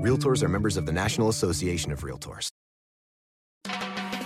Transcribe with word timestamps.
Realtors 0.00 0.42
are 0.42 0.48
members 0.48 0.78
of 0.78 0.86
the 0.86 0.92
National 0.92 1.28
Association 1.28 1.92
of 1.92 2.00
Realtors. 2.00 2.48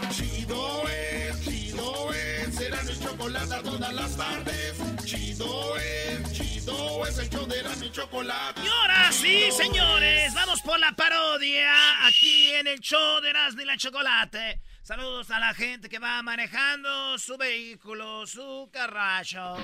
Chido 0.09 0.85
es, 0.89 1.45
chido 1.45 2.13
es, 2.13 2.55
será 2.55 2.81
mi 2.85 2.95
chocolate 2.95 3.63
todas 3.65 3.93
las 3.93 4.17
tardes. 4.17 5.05
Chido 5.05 5.77
es, 5.77 6.33
chido 6.33 7.05
es 7.05 7.19
el 7.19 7.29
show 7.29 7.47
de 7.47 7.63
la 7.65 7.75
mi 7.75 7.91
chocolate. 7.91 8.61
Y 8.63 8.69
ahora 8.69 9.11
sí, 9.11 9.51
señores, 9.51 10.33
vamos 10.35 10.63
por 10.63 10.79
la 10.79 10.93
parodia 10.93 12.07
aquí 12.07 12.53
en 12.55 12.69
el 12.69 12.79
show 12.79 13.21
de 13.21 13.31
Erasmo 13.31 13.63
y 13.63 13.65
la 13.65 13.77
Chocolate. 13.77 14.61
Saludos 14.85 15.31
a 15.31 15.39
la 15.39 15.55
gente 15.55 15.89
que 15.89 15.99
va 15.99 16.21
manejando 16.21 17.17
su 17.17 17.39
vehículo, 17.39 18.27
su 18.27 18.69
carracho. 18.71 19.57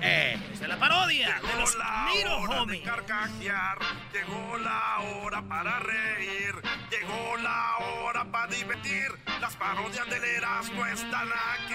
Eh, 0.00 0.38
es 0.52 0.60
la 0.60 0.78
parodia 0.78 1.40
de 1.42 1.60
los 1.60 1.76
Little 2.14 2.56
Homies. 2.56 2.84
carcajear, 2.84 3.78
llegó 4.12 4.58
la 4.58 5.00
hora 5.00 5.42
para 5.42 5.80
reír, 5.80 6.54
llegó 6.88 7.36
la 7.38 7.78
hora 7.78 8.24
para 8.30 8.46
divertir. 8.46 9.08
Las 9.40 9.56
parodias 9.56 10.08
del 10.08 10.22
Erasmo 10.22 10.86
están 10.86 11.28
aquí. 11.32 11.74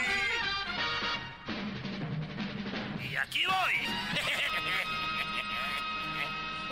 Y 3.12 3.16
aquí 3.18 3.44
voy. 3.46 3.76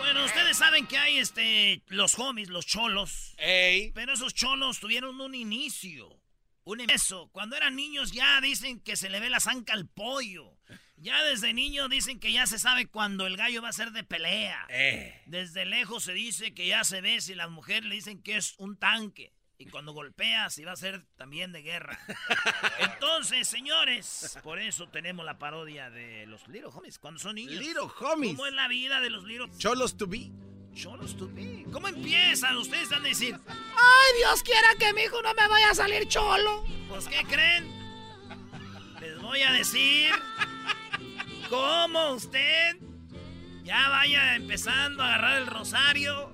Bueno, 0.04 0.26
ustedes 0.26 0.58
saben 0.58 0.86
que 0.86 0.98
hay 0.98 1.16
este 1.16 1.82
los 1.88 2.18
homies, 2.18 2.50
los 2.50 2.66
cholos. 2.66 3.34
Pero 3.94 4.12
esos 4.12 4.34
cholos 4.34 4.78
tuvieron 4.78 5.18
un 5.18 5.34
inicio. 5.34 6.20
Un 6.64 6.80
eso. 6.90 7.30
Cuando 7.32 7.56
eran 7.56 7.74
niños 7.74 8.12
ya 8.12 8.38
dicen 8.42 8.80
que 8.80 8.96
se 8.96 9.08
le 9.08 9.18
ve 9.18 9.30
la 9.30 9.40
zanca 9.40 9.72
al 9.72 9.88
pollo. 9.88 10.58
Ya 10.98 11.22
desde 11.24 11.54
niño 11.54 11.88
dicen 11.88 12.20
que 12.20 12.32
ya 12.32 12.46
se 12.46 12.58
sabe 12.58 12.84
cuando 12.86 13.26
el 13.26 13.38
gallo 13.38 13.62
va 13.62 13.70
a 13.70 13.72
ser 13.72 13.92
de 13.92 14.04
pelea. 14.04 14.66
Desde 15.24 15.64
lejos 15.64 16.04
se 16.04 16.12
dice 16.12 16.52
que 16.52 16.66
ya 16.66 16.84
se 16.84 17.00
ve 17.00 17.22
si 17.22 17.34
las 17.34 17.48
mujeres 17.48 17.86
le 17.86 17.94
dicen 17.94 18.22
que 18.22 18.36
es 18.36 18.56
un 18.58 18.76
tanque. 18.76 19.32
Y 19.56 19.66
cuando 19.66 19.92
golpea, 19.92 20.50
si 20.50 20.64
va 20.64 20.72
a 20.72 20.76
ser 20.76 21.04
también 21.16 21.52
de 21.52 21.62
guerra. 21.62 21.98
Entonces, 22.80 23.46
señores, 23.46 24.36
por 24.42 24.58
eso 24.58 24.88
tenemos 24.88 25.24
la 25.24 25.38
parodia 25.38 25.90
de 25.90 26.26
los 26.26 26.46
Little 26.48 26.70
Homies 26.74 26.98
cuando 26.98 27.20
son 27.20 27.36
niños. 27.36 27.54
Little 27.54 27.88
Homies. 28.00 28.32
¿Cómo 28.32 28.46
es 28.46 28.52
la 28.54 28.66
vida 28.68 29.00
de 29.00 29.10
los 29.10 29.24
Little 29.24 29.48
Cholos 29.56 29.96
to 29.96 30.06
be. 30.08 30.30
Cholos 30.74 31.16
to 31.16 31.28
be? 31.28 31.64
¿Cómo 31.72 31.86
empiezan? 31.86 32.56
Ustedes 32.56 32.88
van 32.90 33.04
a 33.04 33.08
decir, 33.08 33.38
Ay, 33.46 34.12
Dios 34.18 34.42
quiera 34.42 34.66
que 34.76 34.92
mi 34.92 35.02
hijo 35.02 35.22
no 35.22 35.32
me 35.34 35.46
vaya 35.46 35.70
a 35.70 35.74
salir 35.74 36.08
cholo. 36.08 36.64
pues, 36.88 37.06
¿qué 37.06 37.22
creen? 37.22 37.72
Les 39.00 39.16
voy 39.22 39.40
a 39.42 39.52
decir 39.52 40.10
cómo 41.48 42.14
usted 42.14 42.76
ya 43.62 43.88
vaya 43.88 44.34
empezando 44.34 45.02
a 45.02 45.06
agarrar 45.14 45.42
el 45.42 45.46
rosario 45.46 46.32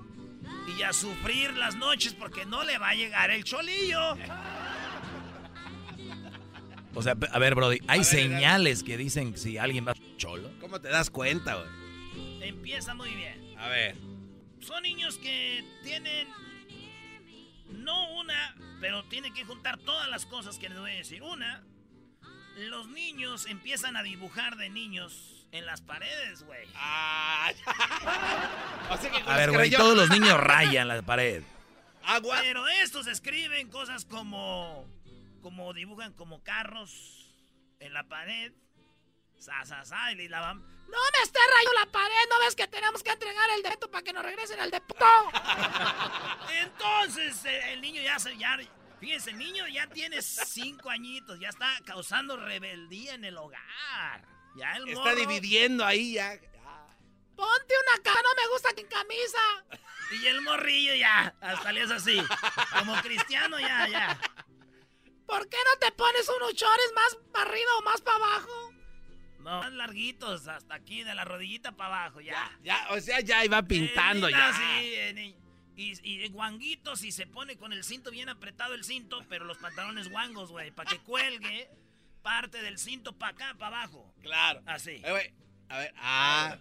y 0.67 0.81
a 0.83 0.93
sufrir 0.93 1.55
las 1.57 1.75
noches 1.75 2.13
porque 2.13 2.45
no 2.45 2.63
le 2.63 2.77
va 2.77 2.89
a 2.89 2.95
llegar 2.95 3.31
el 3.31 3.43
cholillo. 3.43 4.17
O 6.93 7.01
sea, 7.01 7.15
a 7.31 7.39
ver, 7.39 7.55
Brody, 7.55 7.79
hay 7.87 8.03
señales 8.03 8.83
que 8.83 8.97
dicen 8.97 9.37
si 9.37 9.57
alguien 9.57 9.87
va 9.87 9.93
cholo. 10.17 10.51
¿Cómo 10.59 10.81
te 10.81 10.89
das 10.89 11.09
cuenta, 11.09 11.55
güey? 11.55 12.47
Empieza 12.47 12.93
muy 12.93 13.13
bien. 13.13 13.55
A 13.57 13.69
ver. 13.69 13.97
Son 14.59 14.83
niños 14.83 15.17
que 15.17 15.63
tienen 15.83 16.27
no 17.69 18.13
una, 18.19 18.55
pero 18.79 19.03
tienen 19.05 19.33
que 19.33 19.45
juntar 19.45 19.77
todas 19.79 20.09
las 20.09 20.25
cosas 20.25 20.59
que 20.59 20.69
les 20.69 20.79
voy 20.79 20.91
a 20.91 20.95
decir. 20.95 21.23
Una, 21.23 21.63
los 22.57 22.89
niños 22.89 23.45
empiezan 23.45 23.95
a 23.95 24.03
dibujar 24.03 24.57
de 24.57 24.69
niños 24.69 25.40
en 25.51 25.65
las 25.65 25.81
paredes, 25.81 26.43
güey. 26.43 26.67
Ah, 26.75 27.51
o 28.89 28.97
sea 28.97 29.11
que 29.11 29.23
A 29.25 29.37
ver, 29.37 29.51
güey, 29.51 29.69
todos 29.69 29.95
los 29.95 30.09
niños 30.09 30.33
rayan 30.39 30.87
la 30.87 31.01
pared. 31.01 31.43
Agua. 32.03 32.39
Pero 32.41 32.67
estos 32.67 33.07
escriben 33.07 33.69
cosas 33.69 34.05
como. 34.05 34.87
Como 35.41 35.73
dibujan 35.73 36.13
como 36.13 36.43
carros 36.43 37.29
en 37.79 37.93
la 37.93 38.03
pared. 38.03 38.53
Sa, 39.39 39.65
sa, 39.65 39.83
sa, 39.85 40.11
y 40.11 40.27
la 40.27 40.39
van. 40.39 40.59
No 40.59 40.97
me 41.17 41.23
esté 41.23 41.39
rayando 41.39 41.73
la 41.79 41.91
pared, 41.91 42.29
¿no 42.29 42.39
ves 42.41 42.55
que 42.55 42.67
tenemos 42.67 43.01
que 43.01 43.11
entregar 43.11 43.49
el 43.55 43.63
depósito 43.63 43.89
para 43.89 44.03
que 44.03 44.13
nos 44.13 44.23
regresen 44.23 44.59
el 44.61 44.69
depósito? 44.69 45.05
Entonces, 46.61 47.43
el 47.45 47.81
niño 47.81 48.01
ya 48.03 48.19
se. 48.19 48.37
Ya, 48.37 48.59
fíjense, 48.99 49.31
el 49.31 49.37
niño 49.37 49.67
ya 49.67 49.87
tiene 49.87 50.21
cinco 50.21 50.91
añitos, 50.91 51.39
ya 51.39 51.49
está 51.49 51.79
causando 51.85 52.37
rebeldía 52.37 53.15
en 53.15 53.25
el 53.25 53.37
hogar. 53.37 54.30
Ya 54.55 54.73
el 54.73 54.89
Está 54.89 55.03
morro- 55.03 55.15
dividiendo 55.15 55.85
ahí 55.85 56.13
ya. 56.13 56.31
Ponte 57.35 57.73
una 57.87 58.03
cara, 58.03 58.21
no 58.21 58.41
me 58.41 58.47
gusta 58.53 58.69
sin 58.75 58.85
camisa. 58.87 59.39
Y 60.21 60.27
el 60.27 60.41
morrillo 60.41 60.93
ya, 60.95 61.33
hasta 61.41 61.71
le 61.71 61.81
es 61.83 61.91
así. 61.91 62.21
Como 62.77 62.93
cristiano 63.01 63.59
ya, 63.59 63.87
ya. 63.87 64.19
¿Por 65.25 65.47
qué 65.47 65.57
no 65.65 65.79
te 65.79 65.91
pones 65.93 66.27
unos 66.29 66.53
chores 66.53 66.91
más 66.93 67.17
para 67.31 67.49
arriba 67.49 67.71
o 67.79 67.81
más 67.83 68.01
para 68.01 68.17
abajo? 68.17 68.73
No, 69.39 69.59
más 69.61 69.71
larguitos, 69.71 70.47
hasta 70.47 70.75
aquí, 70.75 71.03
de 71.03 71.15
la 71.15 71.23
rodillita 71.25 71.71
para 71.71 72.01
abajo, 72.03 72.21
ya. 72.21 72.51
Ya, 72.61 72.87
o 72.91 72.99
sea, 72.99 73.21
ya 73.21 73.43
iba 73.45 73.63
pintando 73.63 74.27
Eh, 74.27 74.31
ya. 74.31 74.49
así, 74.49 74.61
eh, 74.95 75.35
y, 75.77 75.93
y 76.25 76.27
guanguitos 76.29 77.03
y 77.03 77.11
se 77.11 77.25
pone 77.25 77.57
con 77.57 77.73
el 77.73 77.83
cinto 77.83 78.11
bien 78.11 78.29
apretado 78.29 78.75
el 78.75 78.83
cinto, 78.83 79.23
pero 79.29 79.45
los 79.45 79.57
pantalones 79.57 80.09
guangos, 80.11 80.51
güey, 80.51 80.69
para 80.71 80.91
que 80.91 80.99
cuelgue 80.99 81.69
parte 82.21 82.61
del 82.61 82.77
cinto 82.77 83.13
para 83.17 83.31
acá, 83.33 83.55
para 83.57 83.77
abajo. 83.79 84.13
Claro. 84.21 84.61
Así. 84.65 85.01
Eh, 85.03 85.11
güey, 85.11 85.33
a 85.69 85.77
ver, 85.79 85.93
ah. 85.97 86.57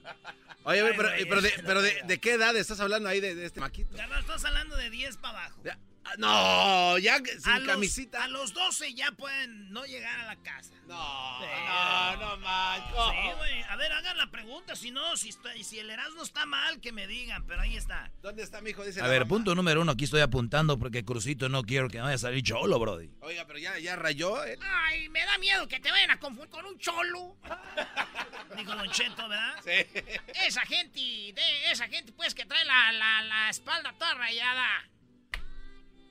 Oye, 0.64 0.80
Ay, 0.80 0.92
pero, 0.96 1.08
pero, 1.28 1.40
de, 1.40 1.52
pero 1.66 1.82
de, 1.82 1.90
pega. 1.90 2.06
¿de 2.06 2.20
qué 2.20 2.32
edad 2.34 2.56
estás 2.56 2.80
hablando 2.80 3.08
ahí 3.08 3.20
de, 3.20 3.34
de 3.34 3.46
este 3.46 3.60
maquito? 3.60 3.96
Carnal, 3.96 4.20
estás 4.20 4.44
hablando 4.44 4.76
de 4.76 4.90
10 4.90 5.16
para 5.16 5.38
abajo. 5.38 5.60
Ya, 5.64 5.78
No, 6.18 6.98
ya 6.98 7.18
sin 7.18 7.50
a, 7.50 7.58
los, 7.58 7.68
camisita. 7.68 8.24
a 8.24 8.28
los 8.28 8.52
12 8.52 8.94
ya 8.94 9.12
pueden 9.12 9.70
no 9.70 9.84
llegar 9.84 10.18
a 10.20 10.24
la 10.26 10.36
casa. 10.36 10.72
No, 10.86 11.38
Sí. 11.40 11.46
no, 11.66 12.16
no 12.16 12.36
manches. 12.38 12.90
Sí, 13.10 13.36
güey. 13.38 13.62
A 13.62 13.76
ver, 13.76 13.92
hagan 13.92 14.16
la 14.18 14.30
pregunta. 14.30 14.74
Si 14.76 14.90
no, 14.90 15.16
si, 15.16 15.28
está, 15.28 15.50
si 15.62 15.78
el 15.78 15.90
Erasmo 15.90 16.22
está 16.22 16.46
mal, 16.46 16.80
que 16.80 16.92
me 16.92 17.06
digan. 17.06 17.46
Pero 17.46 17.62
ahí 17.62 17.76
está. 17.76 18.10
¿Dónde 18.22 18.42
está 18.42 18.60
mi 18.60 18.70
hijo? 18.70 18.84
Dice 18.84 19.00
A 19.00 19.06
ver, 19.06 19.20
mamá. 19.20 19.28
punto 19.28 19.54
número 19.54 19.80
uno, 19.82 19.92
aquí 19.92 20.04
estoy 20.04 20.20
apuntando 20.20 20.78
porque 20.78 21.04
Crucito 21.04 21.48
no 21.48 21.62
quiero 21.62 21.88
que 21.88 22.00
vaya 22.00 22.14
a 22.14 22.18
salir 22.18 22.42
cholo, 22.42 22.78
Brody. 22.78 23.10
Oiga, 23.20 23.46
pero 23.46 23.58
ya, 23.58 23.78
ya 23.78 23.96
rayó. 23.96 24.44
¿eh? 24.44 24.58
Ay, 24.62 25.08
me 25.10 25.24
da 25.24 25.38
miedo 25.38 25.68
que 25.68 25.78
te 25.80 25.90
vayan 25.90 26.10
a 26.10 26.18
confundir 26.18 26.50
con 26.50 26.66
un 26.66 26.78
cholo. 26.78 27.36
Dijo 28.56 28.74
Don 28.74 28.90
Cheto, 28.90 29.28
¿verdad? 29.28 29.54
Sí. 29.64 30.00
Esa 30.46 30.62
gente, 30.62 30.98
de 31.00 31.70
esa 31.70 31.86
gente, 31.88 32.12
pues, 32.12 32.34
que 32.34 32.44
trae 32.44 32.64
la, 32.64 32.90
la, 32.92 33.22
la 33.22 33.48
espalda 33.50 33.92
toda 33.98 34.14
rayada. 34.14 34.66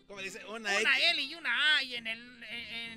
¿Cómo 0.09 0.19
dice? 0.21 0.43
Una, 0.45 0.69
Una 0.77 0.97
X. 0.97 1.09
L 1.11 1.21
y 1.21 1.35
una 1.35 1.77
A 1.77 1.83
y 1.83 1.95
en, 1.95 2.07
el, 2.07 2.43
en, 2.43 2.51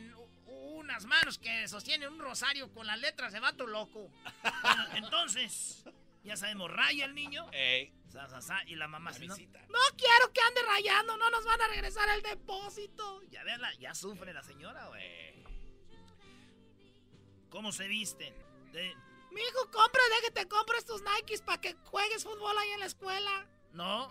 en 0.07 0.15
unas 0.47 1.05
manos 1.05 1.39
que 1.39 1.69
sostienen 1.69 2.11
un 2.11 2.19
rosario 2.19 2.73
con 2.73 2.87
las 2.87 2.99
letras 2.99 3.33
de 3.33 3.39
vato 3.41 3.67
loco. 3.67 4.11
Bueno, 4.63 4.87
entonces, 4.95 5.85
ya 6.25 6.37
sabemos, 6.37 6.71
raya 6.71 7.05
el 7.05 7.15
niño. 7.15 7.49
Ey, 7.53 7.93
sa, 8.09 8.29
sa, 8.29 8.41
sa, 8.41 8.65
y 8.67 8.77
la 8.77 8.89
mamá 8.89 9.13
si 9.13 9.27
no. 9.27 9.37
No 9.37 9.79
quiero 9.97 10.33
que 10.33 10.41
ande 10.41 10.63
rayando, 10.63 11.17
no 11.19 11.31
nos 11.31 11.45
van 11.45 11.61
a 11.61 11.69
regresar 11.69 12.09
el 12.09 12.23
depósito. 12.23 13.23
Ya 13.31 13.45
véanla, 13.45 13.73
ya 13.75 13.95
sufre 13.95 14.33
la 14.33 14.43
señora, 14.43 14.87
güey. 14.89 15.45
¿Cómo 17.51 17.73
se 17.73 17.87
visten? 17.89 18.35
De- 18.73 18.97
Mi 19.33 19.41
hijo, 19.43 19.71
compra, 19.71 20.01
déjate, 20.21 20.49
compres 20.49 20.87
tus 20.87 21.03
Nikes 21.03 21.43
para 21.43 21.61
que 21.61 21.75
juegues 21.85 22.25
fútbol 22.25 22.57
ahí 22.57 22.71
en 22.71 22.81
la 22.81 22.87
escuela. 22.87 23.47
no, 23.73 24.11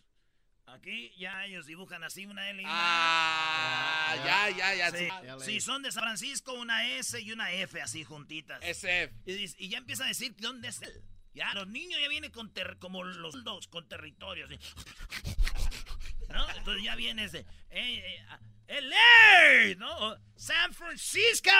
Aquí 0.67 1.11
ya 1.17 1.45
ellos 1.45 1.65
dibujan 1.65 2.03
así 2.03 2.25
una 2.25 2.49
L 2.49 2.61
y 2.61 2.65
una 2.65 2.73
Ah, 2.73 4.15
ya, 4.25 4.49
ya, 4.49 4.75
ya. 4.75 4.91
Sí. 4.91 5.07
Si 5.45 5.61
son 5.61 5.81
de 5.81 5.91
San 5.91 6.03
Francisco, 6.03 6.53
una 6.53 6.87
S 6.97 7.19
y 7.19 7.31
una 7.31 7.51
F 7.51 7.81
así 7.81 8.03
juntitas. 8.03 8.61
SF. 8.63 9.13
Y, 9.25 9.69
ya 9.69 9.79
empieza 9.79 10.05
a 10.05 10.07
decir 10.07 10.35
dónde 10.37 10.69
es 10.69 10.81
él. 10.81 11.03
Ya, 11.33 11.53
los 11.53 11.67
niños 11.67 11.99
ya 12.01 12.07
vienen 12.09 12.31
con 12.31 12.51
como 12.79 13.03
los 13.03 13.43
dos, 13.43 13.67
con 13.67 13.87
territorios. 13.87 14.49
¿No? 16.29 16.49
Entonces 16.49 16.83
ya 16.83 16.95
viene 16.95 17.25
ese. 17.25 17.45
Eh, 17.69 18.23
eh, 18.67 18.81
LA, 18.81 19.75
¿no? 19.77 20.15
San 20.35 20.73
Francisco. 20.73 21.51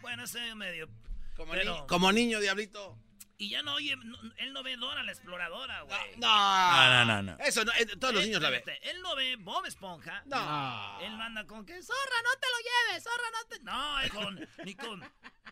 Bueno, 0.00 0.24
ese 0.24 0.54
medio. 0.54 0.88
Como, 1.36 1.86
como 1.86 2.12
niño, 2.12 2.40
diablito. 2.40 2.98
Y 3.42 3.48
ya 3.48 3.60
no 3.60 3.74
oye, 3.74 3.96
él 4.36 4.52
no 4.52 4.62
ve 4.62 4.76
Dora 4.76 5.02
la 5.02 5.10
exploradora, 5.10 5.82
güey. 5.82 6.16
No, 6.16 6.88
no, 6.88 7.04
no, 7.04 7.22
no. 7.22 7.44
Eso 7.44 7.64
no, 7.64 7.72
eh, 7.72 7.86
todos 7.98 8.14
los 8.14 8.24
niños 8.24 8.40
la 8.40 8.50
ven. 8.50 8.62
Él 8.82 9.02
no 9.02 9.16
ve 9.16 9.34
Bob 9.34 9.66
Esponja. 9.66 10.22
No. 10.26 11.00
Él 11.00 11.16
manda 11.16 11.44
con 11.44 11.66
que, 11.66 11.82
zorra, 11.82 12.16
no 12.22 12.30
te 12.38 12.46
lo 12.46 12.92
lleves, 12.92 13.02
zorra, 13.02 13.24
no 13.32 13.48
te... 13.48 13.62
No, 13.64 14.00
es 14.00 14.12
con, 14.12 14.48
ni 14.64 14.76
con, 14.76 15.02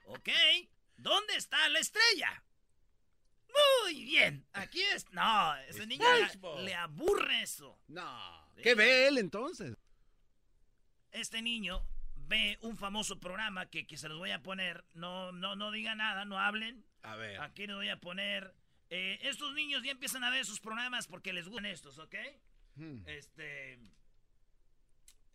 ok, 0.04 0.28
¿dónde 0.98 1.34
está 1.34 1.69
la 1.70 1.81
estrella? 1.81 2.44
Muy 3.82 4.04
bien, 4.04 4.46
aquí 4.52 4.81
es... 4.82 5.10
No, 5.10 5.56
ese 5.66 5.84
niño 5.84 6.06
le, 6.60 6.75
aburre 6.76 7.42
eso. 7.42 7.76
No. 7.88 8.52
¿Qué 8.62 8.76
ve 8.76 9.08
él 9.08 9.19
entonces? 9.19 9.76
Este 11.10 11.42
niño 11.42 11.84
ve 12.14 12.56
un 12.60 12.78
famoso 12.78 13.19
programa 13.19 13.66
que, 13.66 13.88
que 13.88 13.96
se 13.96 14.08
los 14.08 14.19
voy 14.19 14.31
a 14.31 14.44
poner. 14.44 14.84
No, 14.94 15.32
no, 15.32 15.56
no 15.56 15.72
diga 15.72 15.96
nada, 15.96 16.25
no 16.25 16.38
hablen. 16.38 16.88
A 17.02 17.17
ver. 17.17 17.41
Aquí 17.41 17.67
les 17.67 17.76
voy 17.76 17.88
a 17.88 17.99
poner. 17.99 18.55
Eh, 18.91 19.19
estos 19.23 19.55
niños 19.55 19.82
ya 19.85 19.93
empiezan 19.93 20.25
a 20.25 20.31
ver 20.31 20.44
sus 20.44 20.61
programas 20.61 21.06
porque 21.06 21.32
les 21.32 21.47
gustan 21.47 21.67
estos, 21.67 21.99
¿ok? 21.99 22.14
Hmm. 22.76 23.02
Este. 23.06 23.79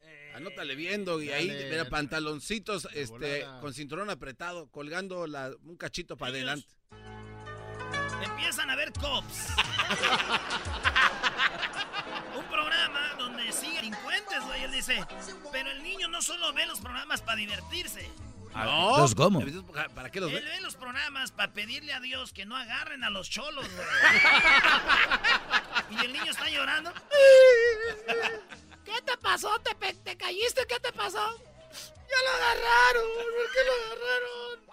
Eh, 0.01 0.33
Anótale 0.35 0.75
viendo 0.75 1.21
y 1.21 1.31
ahí, 1.31 1.49
mira, 1.69 1.89
pantaloncitos 1.89 2.87
este, 2.93 3.45
con 3.61 3.73
cinturón 3.73 4.09
apretado, 4.09 4.69
colgando 4.69 5.25
un 5.63 5.77
cachito 5.77 6.17
para 6.17 6.31
adelante. 6.31 6.67
Empiezan 8.23 8.69
a 8.69 8.75
ver 8.75 8.91
cops. 8.93 9.47
un 12.37 12.45
programa 12.45 13.15
donde 13.17 13.51
siguen 13.51 13.75
delincuentes, 13.75 14.43
güey. 14.45 14.63
Él 14.63 14.71
dice, 14.71 15.03
pero 15.51 15.71
el 15.71 15.81
niño 15.81 16.07
no 16.07 16.21
solo 16.21 16.53
ve 16.53 16.65
los 16.65 16.79
programas 16.79 17.21
para 17.21 17.37
divertirse. 17.37 18.09
No. 18.55 18.97
¿Los 18.97 19.15
cómo? 19.15 19.43
¿Para 19.93 20.09
qué 20.09 20.21
los 20.21 20.31
Él 20.31 20.45
ve 20.45 20.61
los 20.61 20.75
programas 20.75 21.31
para 21.31 21.51
pedirle 21.51 21.91
a 21.93 21.99
Dios 21.99 22.31
que 22.31 22.45
no 22.45 22.55
agarren 22.55 23.03
a 23.03 23.09
los 23.09 23.29
cholos, 23.29 23.67
güey. 23.69 23.87
y 26.01 26.05
el 26.05 26.13
niño 26.13 26.31
está 26.31 26.47
llorando. 26.49 26.93
¿Qué 28.85 29.01
te 29.03 29.17
pasó? 29.17 29.59
¿Te, 29.59 29.75
¿Te 29.93 30.15
caíste? 30.15 30.65
¿Qué 30.67 30.79
te 30.79 30.93
pasó? 30.93 31.17
Ya 31.17 32.21
lo 32.23 32.29
agarraron. 32.35 33.07
¿Por 33.15 33.51
qué 33.51 33.59
lo 33.65 33.73
agarraron? 33.73 34.63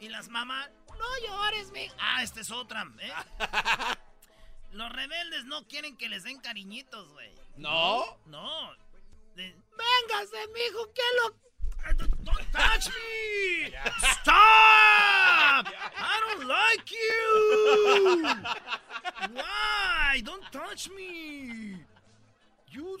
Y 0.00 0.08
las 0.08 0.28
mamás, 0.28 0.68
no 0.88 1.18
llores, 1.26 1.70
mi. 1.70 1.88
Ah, 2.00 2.22
esta 2.22 2.40
es 2.40 2.50
otra, 2.50 2.86
¿eh? 3.00 3.12
Los 4.72 4.90
rebeldes 4.92 5.44
no 5.44 5.66
quieren 5.66 5.96
que 5.96 6.08
les 6.08 6.24
den 6.24 6.40
cariñitos, 6.40 7.12
güey. 7.12 7.32
¿No? 7.56 8.18
No. 8.26 8.72
Véngase, 9.34 10.48
mijo, 10.52 10.92
¿qué 10.92 11.02
lo 11.22 11.32
Don't 12.28 12.52
touch 12.52 12.88
me! 12.88 13.72
Stop! 14.20 15.66
I 15.96 16.14
don't 16.24 16.46
like 16.46 16.90
you! 16.90 18.28
Why? 19.32 20.20
Don't 20.24 20.44
touch 20.52 20.90
me! 20.90 21.76
You... 22.70 22.98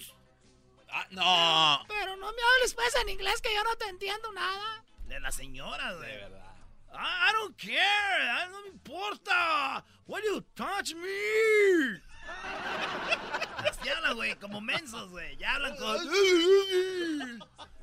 Ah, 0.90 1.04
no. 1.10 1.84
Pero 1.88 2.16
no 2.16 2.32
me 2.32 2.42
hables 2.42 2.74
pues 2.74 2.94
en 2.96 3.10
inglés 3.10 3.42
que 3.42 3.54
yo 3.54 3.62
no 3.62 3.76
te 3.76 3.88
entiendo 3.88 4.32
nada. 4.32 4.82
De 5.06 5.20
la 5.20 5.30
señora, 5.30 5.94
de 5.94 6.06
verdad. 6.06 6.54
I, 6.94 7.32
don't 7.32 7.56
care. 7.58 8.48
no 8.50 8.62
me 8.62 8.68
importa. 8.70 9.84
Why 10.06 10.20
do 10.22 10.26
you 10.28 10.44
touch 10.56 10.94
me? 10.94 12.00
Así 13.58 13.88
hablan, 13.88 14.16
güey, 14.16 14.34
como 14.36 14.60
mensos, 14.60 15.10
güey. 15.10 15.36
Ya 15.36 15.54
hablan 15.54 15.76
con... 15.76 15.98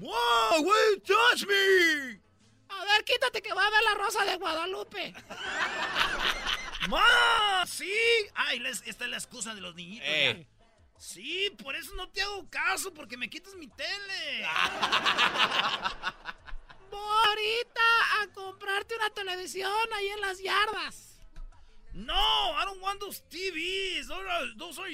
¡Wow! 0.00 0.60
¡Will 0.60 1.02
touch 1.02 1.46
me! 1.46 2.20
A 2.68 2.84
ver, 2.84 3.04
quítate 3.04 3.40
que 3.40 3.54
va 3.54 3.64
a 3.64 3.70
ver 3.70 3.82
la 3.84 3.94
rosa 3.94 4.24
de 4.24 4.36
Guadalupe. 4.36 5.14
¡Ma! 6.88 7.64
¡Sí! 7.64 7.92
Ay, 8.34 8.60
esta 8.84 9.04
es 9.04 9.10
la 9.10 9.16
excusa 9.16 9.54
de 9.54 9.60
los 9.60 9.76
niñitos. 9.76 10.08
Eh. 10.08 10.48
Sí, 10.98 11.50
por 11.62 11.76
eso 11.76 11.94
no 11.94 12.08
te 12.08 12.22
hago 12.22 12.48
caso, 12.50 12.92
porque 12.92 13.16
me 13.16 13.30
quitas 13.30 13.54
mi 13.54 13.68
tele. 13.68 14.48
Voy 16.90 17.00
ahorita 17.00 17.82
a 18.20 18.26
comprarte 18.32 18.96
una 18.96 19.10
televisión 19.10 19.70
ahí 19.94 20.08
en 20.08 20.20
las 20.20 20.40
yardas. 20.40 21.20
No, 21.92 22.14
I 22.14 22.64
don't 22.64 22.82
want 22.82 22.98
those 22.98 23.22
TVs. 23.30 24.08
Those 24.08 24.80
are, 24.80 24.90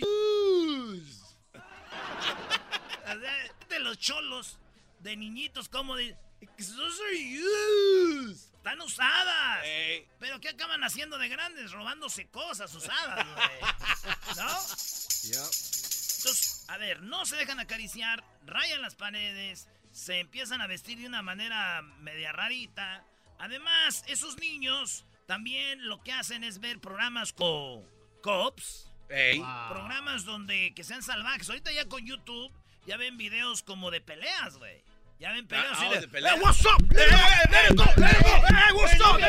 de 3.68 3.78
los 3.80 3.98
cholos 3.98 4.58
de 5.00 5.16
niñitos 5.16 5.68
como 5.68 5.96
de... 5.96 6.16
Están 8.56 8.80
usadas. 8.80 9.64
Pero 10.18 10.40
¿qué 10.40 10.50
acaban 10.50 10.84
haciendo 10.84 11.18
de 11.18 11.28
grandes? 11.28 11.72
Robándose 11.72 12.28
cosas 12.28 12.74
usadas, 12.74 13.26
¿No? 14.36 14.48
Entonces, 16.18 16.64
a 16.68 16.76
ver, 16.76 17.02
no 17.02 17.24
se 17.24 17.36
dejan 17.36 17.60
acariciar, 17.60 18.22
rayan 18.44 18.82
las 18.82 18.94
paredes, 18.94 19.68
se 19.92 20.20
empiezan 20.20 20.60
a 20.60 20.66
vestir 20.66 20.98
de 20.98 21.06
una 21.06 21.22
manera 21.22 21.82
media 22.00 22.32
rarita. 22.32 23.04
Además, 23.38 24.04
esos 24.06 24.36
niños 24.38 25.04
también 25.26 25.88
lo 25.88 26.02
que 26.02 26.12
hacen 26.12 26.44
es 26.44 26.60
ver 26.60 26.78
programas 26.80 27.32
como 27.32 27.86
Cops. 28.22 28.88
Programas 29.68 30.24
donde 30.24 30.72
que 30.74 30.84
sean 30.84 31.02
salvajes. 31.02 31.48
Ahorita 31.48 31.72
ya 31.72 31.86
con 31.86 32.04
YouTube 32.06 32.52
ya 32.86 32.96
ven 32.96 33.16
videos 33.16 33.62
como 33.62 33.90
de 33.90 34.00
peleas, 34.00 34.56
güey. 34.58 34.82
Ya 35.20 35.32
ven 35.32 35.46
peleas 35.46 35.78
ah, 35.78 35.90
de, 35.90 36.00
de 36.00 36.08
peleas. 36.08 36.34
Hey, 36.34 36.40
what's 36.42 36.64
up? 36.64 36.80
Let, 36.92 37.10
let, 37.50 37.76
go, 37.76 37.84
let 37.98 38.22
go. 38.22 38.40
Hey, 38.48 38.72
what's 38.72 39.00
up? 39.00 39.20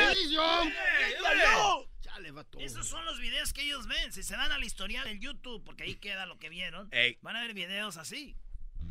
Esos 2.60 2.88
son 2.88 3.04
los 3.04 3.20
videos 3.20 3.52
que 3.52 3.64
ellos 3.64 3.88
ven. 3.88 4.14
Si 4.14 4.24
se 4.24 4.38
van 4.38 4.54
al 4.54 4.64
historial 4.64 5.04
del 5.04 5.20
YouTube, 5.20 5.62
porque 5.66 5.84
ahí 5.84 5.96
queda 5.96 6.26
lo 6.26 6.40
que 6.40 6.48
vieron, 6.48 6.90
van 7.22 7.36
a 7.36 7.42
ver 7.42 7.54
videos 7.54 7.98
así. 7.98 8.38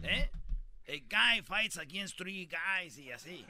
¿Eh? 0.02 0.30
A 0.88 0.92
guy 1.09 1.42
fights 1.42 1.78
against 1.78 2.19
three 2.19 2.47
guys 2.47 2.99
y 2.99 3.11
así. 3.12 3.47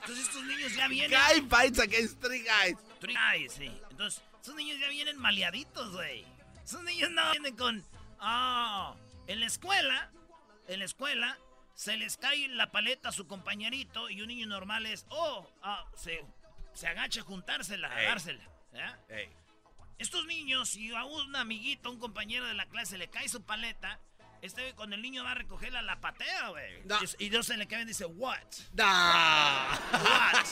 Entonces 0.00 0.26
estos 0.26 0.42
niños 0.44 0.74
ya 0.74 0.88
vienen. 0.88 1.16
Guy 1.16 1.42
fights 1.48 1.78
against 1.78 2.20
three 2.20 2.42
guys. 2.42 2.76
Three 2.98 3.14
guys, 3.14 3.52
sí. 3.52 3.70
Entonces, 3.90 4.20
estos 4.34 4.56
niños 4.56 4.80
ya 4.80 4.88
vienen 4.88 5.16
maleaditos, 5.18 5.92
güey. 5.92 6.24
Esos 6.64 6.82
niños 6.82 7.10
no 7.12 7.30
vienen 7.30 7.54
con. 7.54 7.84
Ah, 8.18 8.96
en 9.28 9.38
la 9.38 9.46
escuela, 9.46 10.10
en 10.66 10.80
la 10.80 10.86
escuela, 10.86 11.38
se 11.78 11.96
les 11.96 12.16
cae 12.16 12.48
la 12.48 12.72
paleta 12.72 13.10
a 13.10 13.12
su 13.12 13.28
compañerito 13.28 14.10
y 14.10 14.20
un 14.20 14.26
niño 14.26 14.48
normal 14.48 14.84
es, 14.84 15.06
oh, 15.10 15.48
ah, 15.62 15.86
se, 15.94 16.24
se 16.74 16.88
agacha 16.88 17.20
a 17.20 17.24
juntársela, 17.24 17.86
a 17.86 18.02
dársela. 18.02 18.42
Estos 19.96 20.26
niños, 20.26 20.70
si 20.70 20.92
a 20.92 21.04
un 21.04 21.36
amiguito, 21.36 21.88
un 21.88 22.00
compañero 22.00 22.46
de 22.46 22.54
la 22.54 22.66
clase 22.66 22.98
le 22.98 23.08
cae 23.08 23.28
su 23.28 23.42
paleta, 23.44 24.00
este 24.42 24.74
cuando 24.74 24.96
el 24.96 25.02
niño 25.02 25.22
va 25.22 25.30
a 25.30 25.34
recogerla, 25.34 25.80
la 25.82 26.00
patea, 26.00 26.48
güey. 26.48 26.82
Y, 27.20 27.28
Dios 27.28 27.46
se 27.46 27.56
le 27.56 27.68
cae 27.68 27.82
y 27.82 27.84
dice, 27.84 28.06
what? 28.06 28.42
Da. 28.72 29.78
What? 29.92 30.46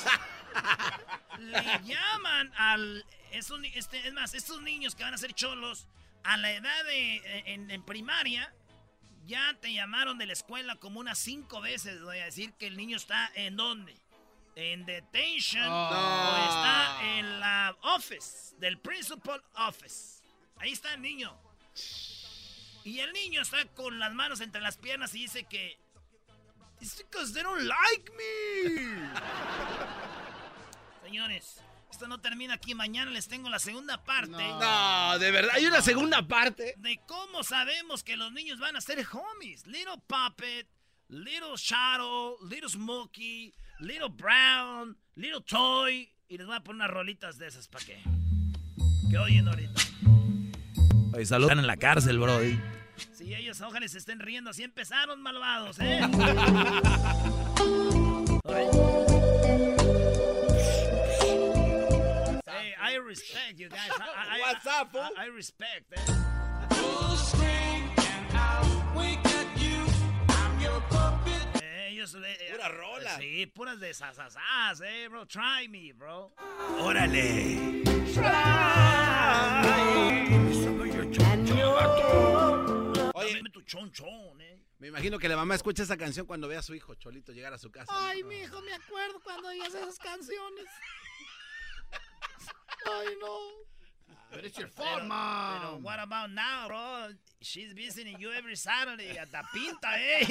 le 1.41 1.81
llaman 1.83 2.53
al... 2.57 3.05
este, 3.33 4.07
es 4.07 4.13
más, 4.13 4.33
estos 4.33 4.63
niños 4.63 4.95
que 4.95 5.03
van 5.03 5.15
a 5.15 5.19
ser 5.19 5.35
cholos, 5.35 5.89
a 6.23 6.37
la 6.37 6.53
edad 6.53 6.85
de... 6.85 7.43
en, 7.53 7.69
en 7.73 7.83
primaria 7.83 8.55
ya 9.27 9.57
te 9.61 9.73
llamaron 9.73 10.19
de 10.19 10.27
la 10.27 10.33
escuela 10.33 10.77
como 10.77 11.01
unas 11.01 11.19
cinco 11.19 11.61
veces, 11.61 12.01
voy 12.03 12.19
a 12.19 12.27
decir 12.27 12.53
que 12.55 12.67
el 12.67 12.77
niño 12.77 12.97
está 12.97 13.31
en 13.35 13.57
dónde. 13.57 13.95
En 14.55 14.87
detention 14.87 15.69
o 15.69 16.47
está 16.49 16.99
en 17.19 17.41
la 17.41 17.77
office, 17.83 18.57
del 18.59 18.79
principal 18.79 19.43
office. 19.55 20.23
Ahí 20.57 20.73
está 20.73 20.95
el 20.95 21.03
niño. 21.03 21.37
Y 22.85 23.01
el 23.01 23.13
niño 23.13 23.43
está 23.43 23.67
con 23.75 23.99
las 23.99 24.15
manos 24.15 24.41
entre 24.41 24.63
las 24.63 24.79
piernas 24.79 25.15
y 25.15 25.19
dice 25.19 25.45
que 25.45 25.79
It's 26.81 26.97
because 26.97 27.33
they 27.33 27.43
don't 27.43 27.63
like 27.63 28.11
me. 28.17 29.09
Señores, 31.05 31.61
esto 31.97 32.09
no 32.09 32.21
termina 32.21 32.53
aquí. 32.53 32.75
Mañana 32.75 33.11
les 33.11 33.27
tengo 33.27 33.49
la 33.49 33.59
segunda 33.59 34.05
parte. 34.05 34.29
No, 34.31 35.19
de 35.19 35.31
verdad, 35.31 35.53
hay 35.55 35.65
una 35.65 35.81
segunda 35.81 36.29
parte. 36.29 36.75
De 36.77 37.01
cómo 37.07 37.43
sabemos 37.43 38.05
que 38.05 38.19
los 38.19 38.31
niños 38.33 38.61
van 38.61 38.77
a 38.77 38.83
ser 38.83 39.03
homies. 39.11 39.67
Little 39.67 40.03
Puppet, 40.07 40.69
Little 41.09 41.57
Shadow, 41.57 42.37
Little 42.51 42.69
Smokey, 42.69 43.55
Little 43.81 44.11
Brown, 44.11 44.95
Little 45.15 45.41
Toy. 45.41 46.13
Y 46.29 46.37
les 46.37 46.47
voy 46.47 46.57
a 46.57 46.61
poner 46.61 46.83
unas 46.83 46.91
rolitas 46.91 47.39
de 47.39 47.47
esas 47.47 47.67
para 47.67 47.87
que, 47.87 47.99
que 49.09 49.17
oyen 49.17 49.49
ahorita. 49.49 49.81
Oye, 51.15 51.25
saludan 51.25 51.61
en 51.61 51.67
la 51.67 51.79
cárcel, 51.79 52.19
Brody. 52.19 52.61
Si 53.15 53.35
ellos 53.35 53.59
ojalá 53.63 53.89
se 53.89 53.97
estén 53.97 54.21
riendo, 54.21 54.51
así 54.51 54.65
empezaron 54.65 55.23
malvados, 55.23 55.79
¿eh? 55.81 56.01
I, 64.57 64.59
I, 64.59 64.65
What's 64.65 64.67
up, 64.81 64.93
fool? 64.93 65.01
I, 65.17 65.25
I 65.25 65.27
respect, 65.27 65.93
eh? 65.93 66.01
Ellos, 71.89 72.15
eh, 72.15 72.49
Pura 72.53 72.69
rola. 72.69 73.19
Sí, 73.19 73.47
puras 73.47 73.81
de 73.81 73.93
sasasas, 73.95 74.81
eh, 74.83 75.09
bro. 75.09 75.27
Try 75.27 75.69
me, 75.69 75.93
bro. 75.93 76.33
Órale. 76.81 77.83
Oye, 83.15 83.35
Dame 83.35 83.51
tu 83.51 83.63
chonchón, 83.63 84.41
eh. 84.41 84.63
me 84.79 84.89
imagino 84.89 85.19
que 85.19 85.29
la 85.29 85.37
mamá 85.37 85.55
escucha 85.55 85.83
esa 85.83 85.97
canción 85.97 86.27
cuando 86.27 86.49
ve 86.49 86.57
a 86.57 86.63
su 86.63 86.75
hijo 86.75 86.95
Cholito 86.95 87.33
llegar 87.33 87.53
a 87.53 87.59
su 87.59 87.71
casa. 87.71 87.93
Ay, 87.95 88.23
mi 88.25 88.37
hijo, 88.37 88.61
me 88.63 88.73
acuerdo 88.73 89.21
cuando 89.21 89.49
oías 89.49 89.75
esas 89.75 89.99
canciones. 89.99 90.67
Ay, 92.87 93.09
no. 93.21 93.76
But 94.31 94.45
it's 94.45 94.59
your 94.59 94.69
fault, 94.69 94.89
Pero, 95.01 95.09
mom. 95.09 95.61
pero 95.61 95.77
what 95.83 95.99
about 95.99 96.31
now, 96.31 96.69
bro? 96.69 97.15
She's 97.41 97.73
visiting 97.73 98.19
you 98.19 98.33
every 98.33 98.57
Saturday 98.57 99.17
at 99.17 99.31
the 99.31 99.43
pinta, 99.55 99.89
eh. 99.97 100.25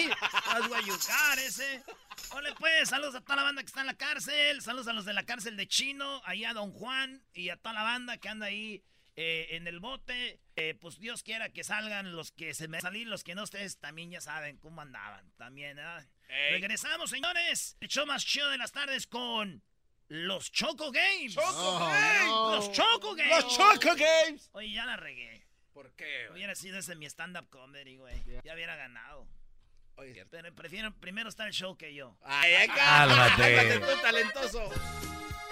That's 0.51 0.69
what 0.69 0.85
you 0.85 0.93
got, 0.93 1.37
ese. 1.39 1.81
Ole, 2.35 2.53
pues, 2.59 2.89
saludos 2.89 3.15
a 3.15 3.21
toda 3.21 3.37
la 3.37 3.43
banda 3.43 3.61
que 3.63 3.67
está 3.67 3.81
en 3.81 3.87
la 3.87 3.93
cárcel. 3.93 4.61
Saludos 4.61 4.87
a 4.87 4.93
los 4.93 5.05
de 5.05 5.13
la 5.13 5.23
cárcel 5.23 5.55
de 5.57 5.67
Chino, 5.67 6.21
ahí 6.25 6.43
a 6.45 6.53
Don 6.53 6.71
Juan 6.71 7.23
y 7.33 7.49
a 7.49 7.57
toda 7.57 7.73
la 7.73 7.83
banda 7.83 8.17
que 8.17 8.29
anda 8.29 8.47
ahí 8.47 8.83
eh, 9.15 9.47
en 9.51 9.67
el 9.67 9.79
bote. 9.79 10.39
Eh, 10.55 10.75
pues 10.79 10.99
Dios 10.99 11.23
quiera 11.23 11.49
que 11.49 11.63
salgan 11.63 12.15
los 12.15 12.31
que 12.31 12.53
se 12.53 12.67
me 12.67 12.81
salir, 12.81 13.07
los 13.07 13.23
que 13.23 13.33
no 13.35 13.43
ustedes 13.43 13.77
también 13.79 14.11
ya 14.11 14.21
saben 14.21 14.57
cómo 14.57 14.81
andaban. 14.81 15.31
También, 15.37 15.79
¿eh? 15.79 16.07
Regresamos, 16.51 17.09
señores. 17.09 17.77
El 17.79 17.87
show 17.87 18.05
más 18.05 18.25
chido 18.25 18.49
de 18.49 18.57
las 18.57 18.71
tardes 18.71 19.07
con 19.07 19.63
los 20.07 20.51
Choco 20.51 20.91
Games. 20.91 21.33
¡Choco 21.33 21.79
Games! 21.79 22.29
Los 22.29 22.71
Choco 22.71 23.15
Games. 23.15 23.43
¡Los 23.43 23.57
Choco 23.57 23.95
Games! 23.95 24.49
Oye, 24.53 24.71
ya 24.73 24.85
la 24.85 24.97
regué. 24.97 25.45
¿Por 25.73 25.91
qué? 25.95 26.27
güey? 26.27 26.37
Hubiera 26.37 26.55
sido 26.55 26.77
ese 26.79 26.95
mi 26.95 27.05
stand-up 27.05 27.49
comedy, 27.49 27.97
güey. 27.97 28.15
Ya 28.43 28.53
hubiera 28.53 28.75
ganado. 28.75 29.27
Oye, 29.97 30.25
Pero 30.29 30.53
prefiero 30.53 30.93
primero 30.99 31.29
estar 31.29 31.47
el 31.47 31.53
show 31.53 31.77
que 31.77 31.93
yo. 31.93 32.17
Ay, 32.21 32.53
acá. 32.55 32.75
Cálmate. 32.75 33.55
Cálmate, 33.55 33.79
tú, 33.79 34.01
talentoso. 34.01 34.69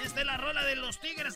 Esta 0.03 0.19
es 0.19 0.25
la 0.25 0.38
rola 0.38 0.63
de 0.65 0.75
los 0.75 1.00
tigres. 1.00 1.36